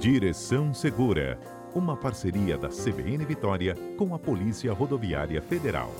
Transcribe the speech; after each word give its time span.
Direção 0.00 0.72
Segura, 0.72 1.40
uma 1.74 1.96
parceria 1.96 2.56
da 2.56 2.68
CBN 2.68 3.24
Vitória 3.24 3.74
com 3.96 4.14
a 4.14 4.18
Polícia 4.18 4.72
Rodoviária 4.72 5.42
Federal. 5.42 5.92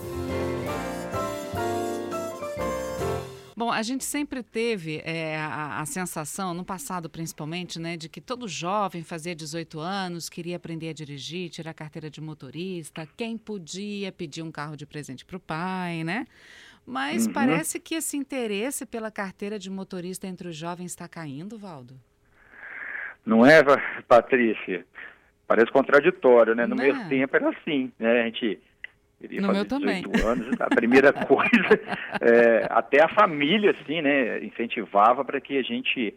Bom, 3.57 3.73
a 3.73 3.83
gente 3.83 4.05
sempre 4.05 4.41
teve 4.45 5.03
é, 5.05 5.37
a, 5.37 5.81
a, 5.81 5.85
sensação, 5.85 6.55
no 6.55 6.65
passado 6.65 7.11
principalmente, 7.11 7.81
né, 7.81 7.97
de 7.97 8.09
que 8.09 8.21
todo 8.21 8.47
jovem 8.47 9.03
fazia 9.03 9.35
18 9.35 9.81
anos, 9.81 10.29
queria 10.29 10.55
aprender 10.55 10.91
a 10.91 10.93
dirigir, 10.93 11.51
tirar 11.51 11.75
carteira 11.75 12.09
de 12.09 12.21
motorista, 12.21 13.05
quem 13.17 13.37
podia 13.37 14.13
pedir 14.13 14.43
um 14.43 14.53
carro 14.53 14.77
de 14.77 14.87
presente 14.87 15.25
para 15.25 15.37
o 15.37 15.41
pai, 15.41 16.05
né? 16.05 16.25
Mas 16.87 17.27
uhum. 17.27 17.33
parece 17.33 17.81
que 17.81 17.97
esse 17.97 18.17
interesse 18.17 18.87
pela 18.87 19.11
carteira 19.11 19.59
de 19.59 19.69
motorista 19.69 20.29
entre 20.29 20.47
os 20.47 20.57
jovens 20.57 20.93
está 20.93 21.09
caindo, 21.09 21.59
Valdo. 21.59 22.01
Não 23.29 23.45
é, 23.45 23.63
Patrícia? 24.09 24.87
Parece 25.47 25.71
contraditório, 25.71 26.55
né? 26.55 26.67
No 26.67 26.75
Não. 26.75 26.83
meu 26.83 26.97
é? 26.97 27.09
tempo 27.09 27.37
era 27.37 27.51
assim, 27.51 27.93
né? 27.99 28.23
A 28.23 28.25
gente 28.25 28.59
queria 29.21 29.41
no 29.43 29.49
fazer 29.49 29.59
meu 29.59 29.79
18 29.79 30.11
também. 30.11 30.27
anos, 30.27 30.61
a 30.61 30.67
primeira 30.69 31.13
coisa, 31.27 31.81
é, 32.21 32.67
até 32.71 33.03
a 33.03 33.09
família, 33.09 33.73
assim, 33.73 34.01
né, 34.01 34.43
incentivava 34.43 35.25
para 35.25 35.41
que 35.41 35.59
a 35.59 35.63
gente 35.63 36.15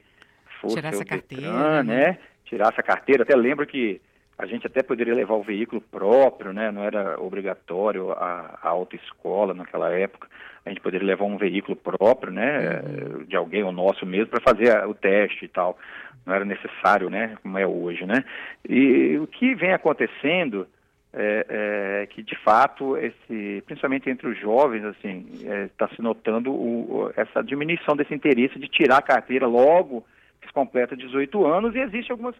fosse 0.61 0.75
Tirasse 0.75 1.01
a 1.01 1.05
carteira, 1.05 1.83
né? 1.83 1.95
né? 1.95 2.17
Tirasse 2.45 2.79
a 2.79 2.83
carteira. 2.83 3.23
Até 3.23 3.35
lembro 3.35 3.67
que 3.67 3.99
a 4.41 4.47
gente 4.47 4.65
até 4.65 4.81
poderia 4.81 5.13
levar 5.13 5.35
o 5.35 5.43
veículo 5.43 5.79
próprio, 5.79 6.51
né? 6.51 6.71
Não 6.71 6.83
era 6.83 7.21
obrigatório 7.21 8.11
a, 8.11 8.57
a 8.63 8.69
autoescola 8.69 9.53
naquela 9.53 9.91
época. 9.91 10.27
A 10.65 10.69
gente 10.69 10.81
poderia 10.81 11.05
levar 11.05 11.25
um 11.25 11.37
veículo 11.37 11.75
próprio, 11.75 12.33
né? 12.33 12.81
Uhum. 12.81 13.23
De 13.25 13.35
alguém, 13.35 13.63
o 13.63 13.71
nosso 13.71 14.03
mesmo, 14.03 14.27
para 14.27 14.41
fazer 14.41 14.83
o 14.87 14.95
teste 14.95 15.45
e 15.45 15.47
tal. 15.47 15.77
Não 16.25 16.33
era 16.33 16.43
necessário, 16.43 17.07
né? 17.07 17.37
Como 17.43 17.55
é 17.55 17.67
hoje, 17.67 18.03
né? 18.03 18.25
E 18.67 19.15
o 19.19 19.27
que 19.27 19.53
vem 19.53 19.73
acontecendo 19.73 20.67
é, 21.13 21.45
é, 21.47 22.07
que 22.07 22.23
de 22.23 22.35
fato 22.37 22.97
esse, 22.97 23.61
principalmente 23.67 24.09
entre 24.09 24.27
os 24.27 24.39
jovens, 24.39 24.83
assim, 24.85 25.27
está 25.65 25.85
é, 25.85 25.95
se 25.95 26.01
notando 26.01 26.51
o, 26.51 27.11
essa 27.15 27.43
diminuição 27.43 27.95
desse 27.95 28.15
interesse 28.15 28.57
de 28.57 28.67
tirar 28.67 28.97
a 28.97 29.03
carteira 29.03 29.45
logo 29.45 30.03
que 30.41 30.47
se 30.47 30.53
completa 30.53 30.97
18 30.97 31.45
anos 31.45 31.75
e 31.75 31.79
existe 31.79 32.11
algumas 32.11 32.35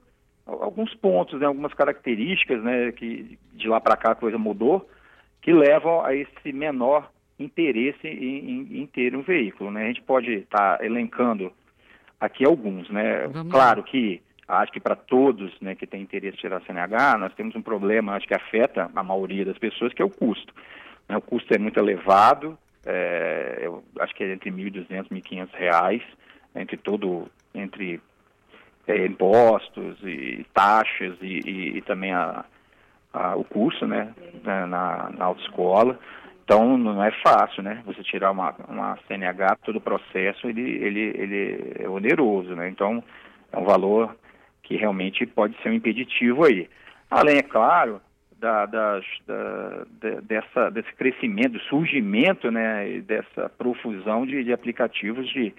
alguns 0.59 0.93
pontos, 0.95 1.39
né, 1.39 1.45
algumas 1.45 1.73
características, 1.73 2.61
né, 2.63 2.91
que 2.91 3.37
de 3.53 3.67
lá 3.67 3.79
para 3.79 3.95
cá 3.95 4.11
a 4.11 4.15
coisa 4.15 4.37
mudou, 4.37 4.87
que 5.41 5.51
levam 5.51 6.03
a 6.03 6.13
esse 6.13 6.51
menor 6.51 7.09
interesse 7.39 8.07
em, 8.07 8.51
em, 8.51 8.81
em 8.81 8.85
ter 8.85 9.15
um 9.15 9.21
veículo, 9.21 9.71
né? 9.71 9.85
A 9.85 9.87
gente 9.87 10.01
pode 10.03 10.31
estar 10.31 10.77
tá 10.77 10.85
elencando 10.85 11.51
aqui 12.19 12.45
alguns, 12.45 12.89
né? 12.89 13.27
Vamos 13.27 13.51
claro 13.51 13.81
lá. 13.81 13.87
que 13.87 14.21
acho 14.47 14.71
que 14.71 14.79
para 14.79 14.95
todos 14.95 15.51
né, 15.61 15.75
que 15.75 15.87
têm 15.87 16.01
interesse 16.01 16.37
em 16.37 16.41
tirar 16.41 16.57
a 16.57 16.61
CNH, 16.61 17.17
nós 17.17 17.33
temos 17.33 17.55
um 17.55 17.61
problema, 17.61 18.13
acho 18.13 18.27
que 18.27 18.35
afeta 18.35 18.91
a 18.93 19.03
maioria 19.03 19.45
das 19.45 19.57
pessoas, 19.57 19.93
que 19.93 20.01
é 20.01 20.05
o 20.05 20.09
custo. 20.09 20.53
Né, 21.07 21.17
o 21.17 21.21
custo 21.21 21.53
é 21.53 21.57
muito 21.57 21.79
elevado, 21.79 22.57
é, 22.85 23.59
eu 23.61 23.83
acho 23.99 24.13
que 24.13 24.23
é 24.23 24.33
entre 24.33 24.49
R$ 24.49 24.69
1.200 24.69 24.87
e 24.89 24.93
R$ 24.93 25.03
1.500, 25.03 26.01
entre 26.55 26.77
todo, 26.77 27.27
entre 27.55 28.01
é, 28.87 29.05
impostos 29.05 29.97
e 30.03 30.45
taxas 30.53 31.15
e, 31.21 31.39
e, 31.45 31.77
e 31.77 31.81
também 31.81 32.13
a, 32.13 32.45
a, 33.13 33.35
o 33.35 33.43
curso 33.43 33.85
né, 33.85 34.13
na, 34.43 35.09
na 35.09 35.25
autoescola. 35.25 35.99
Então 36.43 36.77
não 36.77 37.03
é 37.03 37.11
fácil, 37.23 37.63
né? 37.63 37.81
Você 37.85 38.03
tirar 38.03 38.31
uma, 38.31 38.53
uma 38.67 38.97
CNH, 39.07 39.57
todo 39.63 39.77
o 39.77 39.81
processo 39.81 40.47
ele, 40.47 40.61
ele, 40.61 40.99
ele 41.15 41.73
é 41.79 41.87
oneroso, 41.87 42.55
né? 42.55 42.67
Então 42.67 43.03
é 43.51 43.57
um 43.57 43.63
valor 43.63 44.15
que 44.63 44.75
realmente 44.75 45.25
pode 45.25 45.55
ser 45.61 45.69
um 45.69 45.73
impeditivo 45.73 46.45
aí. 46.45 46.69
Além, 47.09 47.37
é 47.37 47.43
claro, 47.43 48.01
da, 48.41 48.65
das, 48.65 49.05
da, 49.27 49.85
de, 50.01 50.21
dessa, 50.21 50.71
desse 50.71 50.91
crescimento, 50.95 51.59
surgimento, 51.69 52.49
né, 52.49 53.01
dessa 53.01 53.49
profusão 53.49 54.25
de, 54.25 54.43
de 54.43 54.51
aplicativos 54.51 55.29
de, 55.29 55.53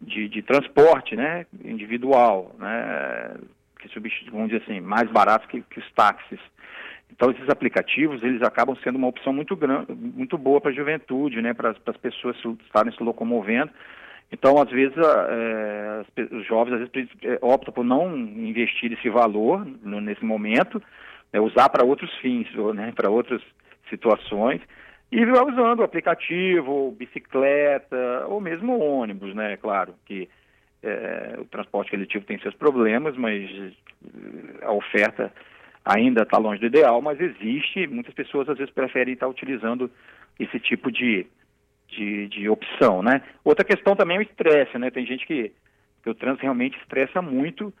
de, 0.00 0.28
de, 0.28 0.42
transporte, 0.42 1.16
né, 1.16 1.46
individual, 1.64 2.54
né, 2.58 3.34
que 3.80 3.88
substituem, 3.88 4.32
vamos 4.32 4.48
dizer 4.50 4.62
assim, 4.62 4.80
mais 4.80 5.10
baratos 5.10 5.48
que, 5.48 5.60
que 5.62 5.80
os 5.80 5.92
táxis. 5.92 6.40
Então, 7.10 7.30
esses 7.30 7.48
aplicativos, 7.48 8.22
eles 8.22 8.42
acabam 8.42 8.76
sendo 8.82 8.96
uma 8.96 9.08
opção 9.08 9.32
muito, 9.32 9.56
grande, 9.56 9.92
muito 9.92 10.36
boa 10.38 10.60
para 10.60 10.70
a 10.70 10.74
juventude, 10.74 11.42
né, 11.42 11.52
para 11.54 11.70
as 11.70 11.96
pessoas 11.96 12.36
estarem 12.64 12.92
se 12.92 13.02
locomovendo 13.02 13.70
então, 14.30 14.60
às 14.60 14.70
vezes, 14.70 14.96
é, 14.96 16.04
os 16.34 16.46
jovens 16.46 16.74
às 16.74 16.88
vezes, 16.90 17.10
é, 17.22 17.38
optam 17.40 17.72
por 17.72 17.84
não 17.84 18.14
investir 18.16 18.92
esse 18.92 19.08
valor 19.08 19.66
no, 19.82 20.00
nesse 20.00 20.24
momento, 20.24 20.82
é, 21.32 21.40
usar 21.40 21.68
para 21.70 21.84
outros 21.84 22.14
fins, 22.18 22.46
ou, 22.56 22.74
né, 22.74 22.92
para 22.94 23.10
outras 23.10 23.40
situações, 23.88 24.60
e 25.10 25.24
vai 25.24 25.42
usando 25.42 25.82
aplicativo, 25.82 26.92
bicicleta, 26.92 28.26
ou 28.26 28.40
mesmo 28.40 28.78
ônibus, 28.78 29.34
né? 29.34 29.56
Claro 29.56 29.94
que 30.04 30.28
é, 30.82 31.36
o 31.38 31.44
transporte 31.46 31.90
coletivo 31.90 32.24
tem 32.24 32.38
seus 32.40 32.54
problemas, 32.54 33.16
mas 33.16 33.50
a 34.62 34.72
oferta 34.72 35.32
ainda 35.84 36.22
está 36.22 36.36
longe 36.36 36.60
do 36.60 36.66
ideal, 36.66 37.00
mas 37.00 37.18
existe, 37.20 37.86
muitas 37.86 38.12
pessoas 38.12 38.48
às 38.48 38.58
vezes 38.58 38.72
preferem 38.72 39.14
estar 39.14 39.26
utilizando 39.26 39.90
esse 40.38 40.60
tipo 40.60 40.92
de, 40.92 41.26
de, 41.88 42.28
de 42.28 42.48
opção, 42.48 43.02
né? 43.02 43.22
Outra 43.42 43.64
questão 43.64 43.96
também 43.96 44.18
é 44.18 44.20
o 44.20 44.22
estresse, 44.22 44.78
né? 44.78 44.90
Tem 44.90 45.06
gente 45.06 45.26
que, 45.26 45.52
que 46.02 46.10
o 46.10 46.14
trânsito 46.14 46.42
realmente 46.42 46.78
estressa 46.78 47.22
muito 47.22 47.72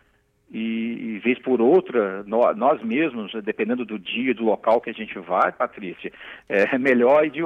e, 0.50 1.16
e 1.16 1.18
vez 1.18 1.38
por 1.38 1.60
outra, 1.60 2.22
nós, 2.26 2.56
nós 2.56 2.82
mesmos, 2.82 3.32
dependendo 3.44 3.84
do 3.84 3.98
dia, 3.98 4.34
do 4.34 4.44
local 4.44 4.80
que 4.80 4.88
a 4.88 4.94
gente 4.94 5.18
vai, 5.18 5.52
Patrícia, 5.52 6.10
é 6.48 6.76
melhor 6.78 7.28
de, 7.28 7.42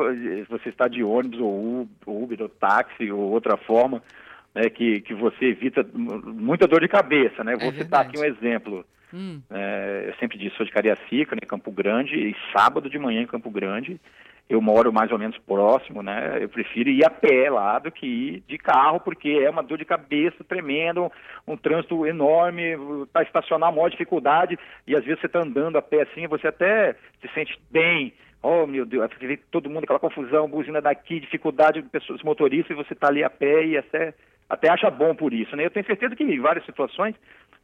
você 0.48 0.68
estar 0.68 0.88
de 0.88 1.02
ônibus 1.02 1.40
ou 1.40 1.88
Uber 2.06 2.42
ou 2.42 2.48
táxi 2.48 3.10
ou 3.10 3.20
outra 3.30 3.56
forma, 3.56 4.02
né, 4.54 4.68
que, 4.70 5.00
que 5.00 5.14
você 5.14 5.46
evita 5.46 5.84
muita 5.94 6.66
dor 6.66 6.80
de 6.80 6.88
cabeça, 6.88 7.42
né? 7.42 7.56
Vou 7.56 7.70
é 7.70 7.72
citar 7.72 8.02
aqui 8.02 8.18
um 8.18 8.24
exemplo. 8.24 8.84
Hum. 9.12 9.42
É, 9.50 10.06
eu 10.08 10.14
sempre 10.14 10.38
disse, 10.38 10.56
sou 10.56 10.64
de 10.64 10.72
Cariacica, 10.72 11.34
né, 11.34 11.42
Campo 11.46 11.70
Grande, 11.70 12.14
e 12.14 12.36
sábado 12.56 12.88
de 12.88 12.98
manhã 12.98 13.22
em 13.22 13.26
Campo 13.26 13.50
Grande, 13.50 14.00
eu 14.48 14.60
moro 14.60 14.92
mais 14.92 15.10
ou 15.10 15.18
menos 15.18 15.38
próximo, 15.38 16.02
né? 16.02 16.38
Eu 16.40 16.48
prefiro 16.48 16.90
ir 16.90 17.04
a 17.04 17.10
pé 17.10 17.48
lá 17.48 17.78
do 17.78 17.90
que 17.90 18.06
ir 18.06 18.44
de 18.46 18.58
carro, 18.58 19.00
porque 19.00 19.30
é 19.30 19.48
uma 19.48 19.62
dor 19.62 19.78
de 19.78 19.84
cabeça 19.84 20.44
tremenda, 20.44 21.00
um, 21.00 21.10
um 21.46 21.56
trânsito 21.56 22.06
enorme, 22.06 22.76
para 23.12 23.22
estacionar 23.22 23.72
maior 23.72 23.88
dificuldade, 23.88 24.58
e 24.86 24.94
às 24.94 25.04
vezes 25.04 25.20
você 25.20 25.26
está 25.26 25.40
andando 25.40 25.78
a 25.78 25.82
pé 25.82 26.02
assim, 26.02 26.26
você 26.26 26.48
até 26.48 26.94
se 27.20 27.28
sente 27.34 27.58
bem. 27.70 28.12
Oh, 28.42 28.66
meu 28.66 28.84
Deus, 28.84 29.08
todo 29.50 29.70
mundo, 29.70 29.84
aquela 29.84 30.00
confusão, 30.00 30.48
buzina 30.48 30.80
daqui, 30.80 31.20
dificuldade 31.20 31.80
de 31.80 31.88
pessoas, 31.88 32.22
motoristas, 32.22 32.76
e 32.76 32.82
você 32.82 32.92
está 32.92 33.08
ali 33.08 33.22
a 33.22 33.30
pé 33.30 33.64
e 33.64 33.78
até, 33.78 34.12
até 34.50 34.68
acha 34.68 34.90
bom 34.90 35.14
por 35.14 35.32
isso, 35.32 35.54
né? 35.54 35.64
Eu 35.64 35.70
tenho 35.70 35.86
certeza 35.86 36.16
que 36.16 36.24
em 36.24 36.40
várias 36.40 36.66
situações 36.66 37.14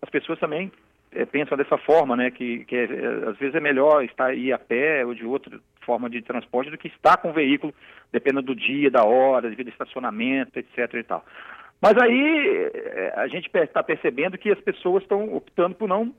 as 0.01 0.09
pessoas 0.09 0.39
também 0.39 0.71
é, 1.13 1.25
pensam 1.25 1.57
dessa 1.57 1.79
forma, 1.79 2.17
né? 2.17 2.31
Que, 2.31 2.65
que 2.65 2.77
é, 2.77 2.85
às 3.29 3.37
vezes 3.39 3.55
é 3.55 3.61
melhor 3.61 4.05
estar 4.05 4.27
aí 4.27 4.53
a 4.53 4.59
pé 4.59 5.05
ou 5.05 5.15
de 5.15 5.25
outra 5.25 5.59
forma 5.83 6.09
de 6.11 6.21
transporte 6.23 6.71
do 6.71 6.79
que 6.79 6.89
estar 6.89 7.17
com 7.17 7.31
o 7.31 7.33
veículo, 7.33 7.75
dependendo 8.13 8.47
do 8.47 8.55
dia, 8.55 8.91
da 8.91 9.05
hora, 9.05 9.49
devido 9.49 9.69
ao 9.69 9.73
estacionamento, 9.73 10.59
etc. 10.59 10.95
e 10.95 11.03
tal. 11.03 11.25
Mas 11.81 11.97
aí 11.97 12.71
é, 12.75 13.15
a 13.17 13.29
gente 13.29 13.49
está 13.55 13.83
percebendo 13.83 14.37
que 14.37 14.51
as 14.51 14.61
pessoas 14.61 15.03
estão 15.03 15.35
optando 15.35 15.75
por 15.75 15.89
não 15.89 16.15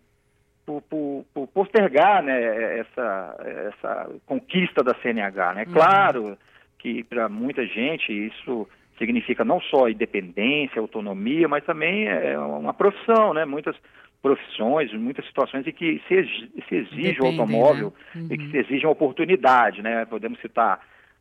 por, 0.65 0.81
por, 0.83 1.25
por, 1.33 1.47
postergar 1.47 2.21
né, 2.21 2.79
essa, 2.79 3.35
essa 3.43 4.09
conquista 4.25 4.83
da 4.83 4.93
CNH. 5.01 5.53
Né? 5.53 5.63
Uhum. 5.67 5.73
Claro 5.73 6.37
que 6.77 7.03
para 7.03 7.27
muita 7.27 7.65
gente 7.65 8.11
isso 8.11 8.67
significa 8.99 9.43
não 9.43 9.59
só 9.61 9.89
independência, 9.89 10.79
autonomia, 10.79 11.47
mas 11.47 11.65
também 11.65 12.07
é 12.07 12.37
uma 12.37 12.73
profissão, 12.73 13.33
né? 13.33 13.45
Muitas 13.45 13.75
profissões, 14.21 14.93
muitas 14.93 15.25
situações 15.25 15.65
em 15.65 15.71
que 15.71 16.01
se, 16.07 16.51
se 16.67 16.75
exige 16.75 17.21
o 17.21 17.25
automóvel 17.25 17.93
né? 18.13 18.21
uhum. 18.21 18.27
e 18.31 18.37
que 18.37 18.51
se 18.51 18.57
exige 18.57 18.85
uma 18.85 18.91
oportunidade, 18.91 19.81
né? 19.81 20.05
Podemos 20.05 20.39
citar, 20.41 20.79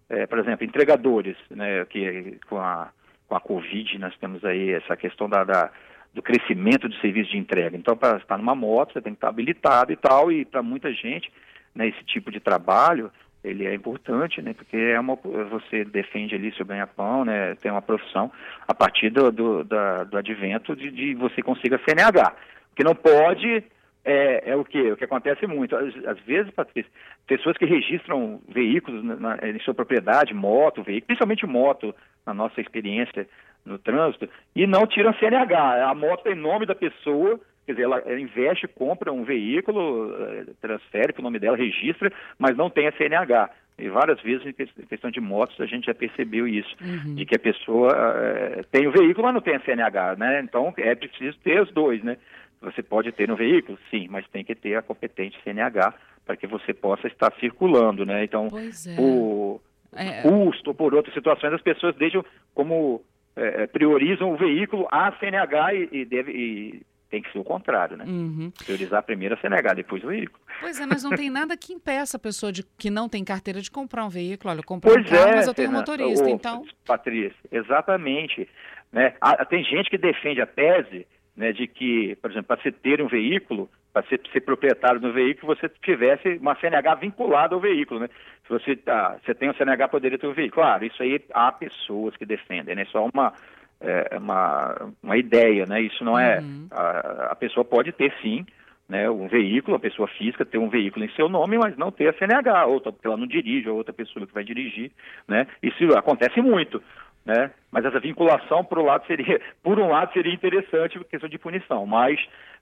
é, 0.09 0.27
por 0.27 0.39
exemplo, 0.39 0.65
entregadores, 0.65 1.37
né? 1.51 1.85
Que 1.85 2.39
com 2.49 2.59
a, 2.59 2.89
com 3.29 3.37
a 3.37 3.41
Covid 3.41 3.99
nós 3.99 4.17
temos 4.19 4.45
aí 4.45 4.73
essa 4.73 4.97
questão 4.97 5.29
da, 5.29 5.45
da 5.45 5.71
do 6.15 6.23
crescimento 6.23 6.89
de 6.89 6.99
serviço 7.01 7.31
de 7.31 7.39
entrega. 7.39 7.77
Então, 7.77 7.97
para 7.97 8.17
estar 8.17 8.39
numa 8.39 8.55
moto, 8.55 8.93
você 8.93 9.01
tem 9.01 9.13
que 9.13 9.19
estar 9.19 9.29
habilitado 9.29 9.93
e 9.93 9.97
tal, 9.97 10.33
e 10.33 10.45
para 10.45 10.63
muita 10.63 10.93
gente, 10.93 11.31
né, 11.75 11.87
esse 11.87 12.03
tipo 12.05 12.31
de 12.33 12.41
trabalho, 12.41 13.13
ele 13.45 13.67
é 13.67 13.75
importante, 13.75 14.43
né, 14.43 14.53
porque 14.53 14.77
é 14.77 14.99
uma, 14.99 15.15
você 15.15 15.85
defende 15.85 16.35
ali 16.35 16.53
seu 16.57 16.67
ganha-pão, 16.67 17.25
né, 17.25 17.55
tem 17.57 17.71
uma 17.71 17.83
profissão 17.83 18.33
a 18.67 18.75
partir 18.75 19.11
do, 19.11 19.31
do, 19.31 19.65
da, 19.65 20.05
do 20.05 20.17
advento 20.17 20.75
de, 20.75 20.91
de 20.91 21.15
você 21.15 21.43
consiga 21.43 21.81
CNH 21.87 22.35
que 22.79 22.85
não 22.85 22.95
pode 22.95 23.65
é, 24.05 24.53
é, 24.53 24.57
o 24.57 24.65
que? 24.65 24.93
O 24.93 24.97
que 24.97 25.03
acontece 25.03 25.49
muito. 25.49 25.75
Às, 25.75 25.93
às, 26.07 26.21
vezes, 26.21 26.53
Patrícia, 26.53 26.91
pessoas 27.27 27.59
que 27.59 27.65
registram 27.65 28.41
veículos 28.49 29.03
na, 29.03 29.17
na, 29.17 29.49
em 29.49 29.59
sua 29.59 29.75
propriedade, 29.75 30.33
moto, 30.33 30.85
veículo, 30.85 31.09
principalmente 31.09 31.45
moto, 31.45 31.93
na 32.25 32.33
nossa 32.33 32.61
experiência 32.61 33.27
no 33.67 33.81
trânsito, 33.81 34.29
e 34.55 34.65
não 34.65 34.87
tiram 34.87 35.13
CNH. 35.15 35.91
A 35.91 35.95
moto 35.95 36.23
tem 36.23 36.37
nome 36.37 36.67
da 36.67 36.75
pessoa 36.75 37.41
quer 37.67 37.73
dizer, 37.73 37.85
ela, 37.85 37.99
ela 38.07 38.19
investe, 38.19 38.67
compra 38.67 39.13
um 39.13 39.25
veículo, 39.25 40.15
eh, 40.19 40.45
transfere 40.59 41.13
para 41.13 41.21
o 41.21 41.25
nome 41.25 41.39
dela, 41.39 41.55
registra, 41.55 42.11
mas 42.39 42.57
não 42.57 42.71
tem 42.71 42.89
a 42.89 42.93
CNH. 42.93 43.51
E 43.79 43.89
várias 43.91 44.21
vezes, 44.23 44.45
em 44.47 44.87
questão 44.87 45.11
de 45.11 45.21
motos, 45.21 45.61
a 45.61 45.67
gente 45.67 45.87
já 45.87 45.95
percebeu 45.95 46.49
isso, 46.49 46.75
uhum. 46.81 47.15
de 47.15 47.25
que 47.25 47.37
a 47.37 47.39
pessoa 47.39 47.93
é, 47.95 48.63
tem 48.73 48.89
o 48.89 48.91
veículo, 48.91 49.27
mas 49.27 49.35
não 49.35 49.41
tem 49.41 49.55
a 49.55 49.61
CNH, 49.61 50.17
né? 50.17 50.41
Então, 50.43 50.75
é 50.79 50.95
preciso 50.97 51.39
ter 51.45 51.63
os 51.63 51.71
dois, 51.73 52.03
né? 52.03 52.17
Você 52.61 52.83
pode 52.83 53.13
ter 53.13 53.29
no 53.29 53.37
veículo, 53.37 53.79
sim, 53.91 54.09
mas 54.09 54.27
tem 54.29 54.45
que 54.45 54.55
ter 54.55 54.75
a 54.77 54.83
competente 54.83 55.39
CNH 55.45 55.95
para 56.25 56.37
que 56.37 56.47
você 56.47 56.75
possa 56.75 57.07
estar 57.07 57.33
circulando, 57.39 58.05
né? 58.05 58.25
Então, 58.25 58.49
é. 58.49 58.97
por 58.97 59.61
é... 59.95 60.23
custo, 60.23 60.75
por 60.75 60.95
outras 60.95 61.15
situações, 61.15 61.53
as 61.53 61.63
pessoas 61.63 61.95
deixam 61.97 62.25
como 62.55 63.03
é, 63.37 63.67
priorizam 63.69 64.33
o 64.33 64.37
veículo 64.37 64.87
a 64.91 65.13
CNH 65.13 65.75
e, 65.75 65.89
e 65.93 66.05
deve 66.05 66.33
e 66.33 66.83
tem 67.11 67.23
que 67.23 67.33
ser 67.33 67.39
o 67.39 67.45
contrário, 67.45 67.97
né? 67.97 68.05
Uhum. 68.07 68.53
Priorizar 68.65 69.03
primeiro 69.03 69.35
a 69.35 69.39
CNH, 69.39 69.75
depois 69.75 70.05
o 70.05 70.09
veículo. 70.09 70.39
Pois 70.61 70.79
é, 70.79 70.85
mas 70.85 71.03
não 71.03 71.11
tem 71.11 71.31
nada 71.31 71.57
que 71.57 71.73
impeça 71.73 72.19
a 72.19 72.21
pessoa 72.21 72.53
de, 72.53 72.63
que 72.77 72.91
não 72.91 73.09
tem 73.09 73.25
carteira 73.25 73.63
de 73.63 73.71
comprar 73.71 74.05
um 74.05 74.11
veículo. 74.11 74.51
Olha, 74.51 74.59
eu 74.59 74.65
comprei 74.65 74.93
pois 74.93 75.07
um 75.07 75.09
carro, 75.09 75.31
é, 75.31 75.37
mas 75.37 75.47
eu 75.47 75.55
tenho 75.55 75.71
um 75.71 75.73
motorista, 75.73 76.29
então... 76.29 76.67
Patrícia, 76.85 77.35
exatamente. 77.51 78.47
Né? 78.93 79.15
tem 79.49 79.65
gente 79.65 79.89
que 79.89 79.97
defende 79.97 80.41
a 80.43 80.47
tese 80.47 81.07
né, 81.39 81.53
de 81.53 81.69
que, 81.69 82.17
por 82.21 82.33
exemplo, 82.33 82.49
para 82.49 82.61
você 82.61 82.73
ter 82.73 83.01
um 83.01 83.07
veículo, 83.07 83.71
para 83.93 84.05
ser, 84.09 84.21
ser, 84.33 84.41
proprietário 84.41 84.99
do 84.99 85.13
veículo, 85.13 85.55
você 85.55 85.69
tivesse 85.83 86.37
uma 86.39 86.57
CNH 86.57 86.97
vinculada 86.97 87.55
ao 87.55 87.61
veículo, 87.61 88.01
né? 88.01 88.09
Se 88.43 88.49
você, 88.49 88.75
tá, 88.75 89.17
você 89.25 89.33
tem 89.35 89.49
um 89.49 89.55
CNH, 89.55 89.87
poderia 89.87 90.19
ter 90.19 90.27
um 90.27 90.33
veículo. 90.33 90.63
Claro, 90.63 90.85
isso 90.85 91.01
aí 91.01 91.25
há 91.33 91.53
pessoas 91.53 92.17
que 92.17 92.27
defendem, 92.27 92.75
né? 92.75 92.85
Só 92.87 93.09
uma, 93.15 93.33
é, 93.81 94.19
uma, 94.19 94.91
uma 95.01 95.17
ideia, 95.17 95.65
né? 95.65 95.81
Isso 95.81 96.05
não 96.05 96.19
é... 96.19 96.41
Uhum. 96.41 96.67
A, 96.73 97.29
a 97.31 97.37
pessoa 97.37 97.65
pode 97.65 97.93
ter, 97.93 98.13
sim, 98.21 98.45
né, 98.89 99.09
um 99.09 99.29
veículo, 99.29 99.77
a 99.77 99.81
pessoa 99.81 100.09
física 100.09 100.45
ter 100.45 100.59
um 100.59 100.69
veículo 100.69 101.05
em 101.05 101.11
seu 101.11 101.29
nome, 101.29 101.57
mas 101.57 101.77
não 101.77 101.93
ter 101.93 102.09
a 102.09 102.13
CNH, 102.15 102.67
outra 102.67 102.91
porque 102.91 103.07
ela 103.07 103.17
não 103.17 103.27
dirige, 103.27 103.69
ou 103.69 103.77
outra 103.77 103.93
pessoa 103.93 104.27
que 104.27 104.35
vai 104.35 104.43
dirigir, 104.43 104.91
né? 105.29 105.47
Isso 105.63 105.85
acontece 105.97 106.41
muito 106.41 106.83
né? 107.29 107.51
Mas 107.71 107.85
essa 107.85 108.01
vinculação, 108.01 108.65
por 108.65 108.79
um 108.79 108.87
lado, 108.87 109.07
seria, 109.07 109.39
por 109.63 109.79
um 109.79 109.89
lado, 109.89 110.13
seria 110.15 110.33
interessante 110.33 110.99
questão 111.05 111.29
de 111.29 111.39
punição, 111.39 111.85
mas, 111.85 112.19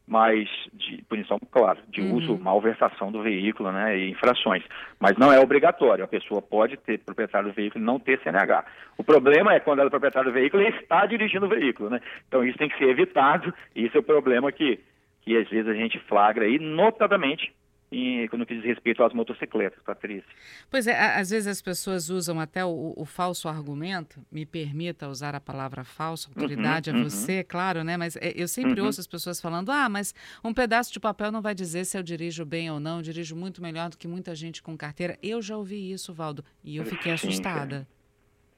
mas 0.07 0.49
de 0.73 1.03
punição, 1.09 1.39
claro, 1.53 1.79
de 1.89 2.01
uhum. 2.01 2.15
uso, 2.17 2.37
malversação 2.37 3.13
do 3.13 3.23
veículo, 3.23 3.71
né, 3.71 3.97
e 3.97 4.11
infrações. 4.11 4.65
Mas 4.99 5.17
não 5.17 5.33
é 5.33 5.39
obrigatório. 5.39 6.05
A 6.05 6.09
pessoa 6.09 6.43
pode 6.43 6.77
ter 6.79 6.99
proprietário 6.99 7.49
do 7.49 7.55
veículo 7.55 7.81
e 7.81 7.87
não 7.87 8.01
ter 8.01 8.21
CNH. 8.23 8.65
O 8.99 9.05
problema 9.05 9.55
é 9.55 9.61
quando 9.61 9.79
ela 9.79 9.89
é 9.89 9.91
proprietária 9.91 10.29
do 10.29 10.35
veículo 10.35 10.65
e 10.65 10.69
está 10.69 11.07
dirigindo 11.07 11.47
o 11.47 11.49
veículo, 11.49 11.89
né? 11.89 12.01
Então 12.27 12.45
isso 12.45 12.59
tem 12.59 12.69
que 12.69 12.77
ser 12.77 12.89
evitado. 12.89 13.55
E 13.73 13.87
esse 13.87 13.97
é 13.97 14.01
o 14.01 14.03
problema 14.03 14.51
que, 14.51 14.81
que 15.23 15.37
às 15.37 15.49
vezes 15.49 15.69
a 15.69 15.75
gente 15.75 16.01
flagra 16.01 16.45
aí, 16.45 16.59
notadamente 16.59 17.53
em, 17.91 18.27
quando 18.29 18.45
diz 18.45 18.63
respeito 18.65 19.03
às 19.03 19.13
motocicletas, 19.13 19.83
Patrícia. 19.85 20.29
Pois 20.71 20.87
é, 20.87 20.99
às 20.99 21.31
vezes 21.31 21.47
as 21.47 21.63
pessoas 21.63 22.11
usam 22.11 22.41
até 22.41 22.65
o, 22.65 22.95
o 22.97 23.05
falso 23.05 23.49
argumento, 23.49 24.21
me 24.31 24.45
permita 24.45 25.09
usar 25.09 25.35
a 25.35 25.41
palavra 25.41 25.85
falso, 25.85 26.29
autoridade 26.35 26.91
uhum, 26.91 27.01
a 27.01 27.05
você, 27.05 27.39
uhum. 27.39 27.45
claro, 27.49 27.85
né? 27.85 27.97
Mas 27.97 28.17
é, 28.17 28.33
eu 28.35 28.49
sempre 28.49 28.81
uhum. 28.81 28.87
ouço 28.87 29.01
as 29.01 29.07
pessoas 29.07 29.41
falando, 29.41 29.71
ah, 29.71 29.89
mas 29.89 30.15
um 30.43 30.53
pedaço 30.53 30.93
de 30.93 30.99
papel 30.99 31.31
não 31.31 31.41
vai 31.41 31.55
dizer 31.55 31.85
se 31.85 31.97
eu 31.97 32.03
dirijo 32.03 32.45
bem 32.45 32.71
ou 32.71 32.81
não, 32.81 32.99
eu 32.99 33.03
dirijo 33.03 33.37
muito 33.37 33.63
melhor 33.63 33.89
do 33.89 33.97
que 33.97 34.09
muita 34.09 34.35
gente 34.35 34.63
com 34.63 34.77
carteira. 34.77 35.19
Eu 35.23 35.41
já 35.41 35.57
ouvi 35.57 35.93
isso, 35.93 36.13
Valdo, 36.13 36.45
e 36.65 36.77
eu 36.77 36.85
fiquei 36.85 37.13
assustada 37.13 37.87
é, 37.91 37.96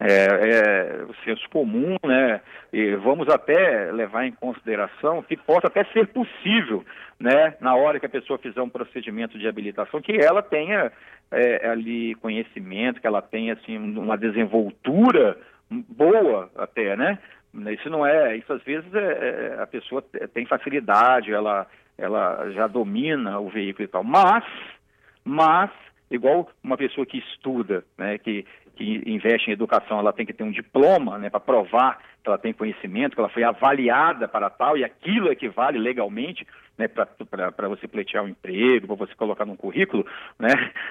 é 0.01 1.05
o 1.09 1.15
senso 1.25 1.49
comum, 1.51 1.97
né? 2.05 2.41
E 2.73 2.95
vamos 2.97 3.29
até 3.29 3.91
levar 3.91 4.27
em 4.27 4.33
consideração 4.33 5.23
que 5.23 5.37
possa 5.37 5.67
até 5.67 5.85
ser 5.85 6.07
possível, 6.09 6.85
né, 7.19 7.57
na 7.61 7.75
hora 7.75 7.99
que 7.99 8.07
a 8.07 8.11
pessoa 8.11 8.39
fizer 8.39 8.61
um 8.63 8.69
procedimento 8.69 9.39
de 9.39 9.49
habilitação, 9.49 10.01
que 10.01 10.13
ela 10.13 10.41
tenha 10.41 10.93
é, 11.33 11.69
ali 11.69 12.15
conhecimento, 12.17 13.01
que 13.01 13.07
ela 13.07 13.21
tenha 13.21 13.55
assim 13.55 13.77
uma 13.77 14.17
desenvoltura 14.17 15.37
boa 15.71 16.51
até, 16.57 16.97
né? 16.97 17.19
Isso 17.73 17.91
não 17.91 18.07
é, 18.07 18.37
isso 18.37 18.53
às 18.53 18.63
vezes 18.63 18.93
é, 18.95 18.99
é, 18.99 19.63
a 19.63 19.67
pessoa 19.67 20.05
tem 20.33 20.47
facilidade, 20.47 21.33
ela, 21.33 21.67
ela 21.97 22.51
já 22.51 22.67
domina 22.67 23.41
o 23.41 23.49
veículo 23.49 23.85
e 23.85 23.89
tal, 23.89 24.05
mas, 24.05 24.45
mas 25.25 25.71
igual 26.11 26.49
uma 26.63 26.77
pessoa 26.77 27.07
que 27.07 27.19
estuda, 27.19 27.85
né, 27.97 28.19
que, 28.19 28.47
que 28.79 29.03
investe 29.11 29.51
em 29.51 29.53
educação, 29.53 29.99
ela 29.99 30.13
tem 30.13 30.25
que 30.25 30.33
ter 30.33 30.45
um 30.45 30.53
diploma 30.53 31.19
né, 31.19 31.29
para 31.29 31.41
provar 31.41 31.99
que 32.23 32.29
ela 32.29 32.39
tem 32.39 32.53
conhecimento, 32.53 33.15
que 33.15 33.21
ela 33.21 33.29
foi 33.29 33.43
avaliada 33.43 34.29
para 34.29 34.49
tal, 34.49 34.79
e 34.79 34.85
aquilo 34.85 35.33
equivale 35.33 35.79
legalmente 35.79 36.47
né, 36.79 36.87
para 36.87 37.69
você 37.69 37.89
pleitear 37.89 38.23
um 38.23 38.29
emprego, 38.29 38.87
para 38.87 39.07
você 39.07 39.15
colocar 39.17 39.45
num 39.45 39.57
currículo, 39.57 40.07
né, 40.39 40.51